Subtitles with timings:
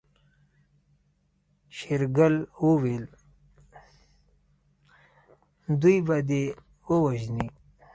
[1.77, 3.05] شېرګل وويل
[5.81, 6.43] دوی به دې
[6.91, 7.47] ووژني.